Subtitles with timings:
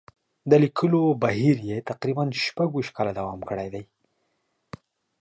[0.49, 3.83] د لیکلو بهیر یې تقریباً شپږ ویشت کاله دوام کړی دی.